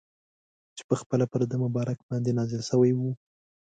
[0.75, 3.11] چي پخپله پر ده مبارک باندي نازل سوی وو.